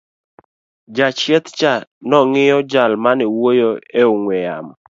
[0.95, 1.71] jachieth cha
[2.09, 4.73] nong'iyo jal mane wuoyo e ong'we yamo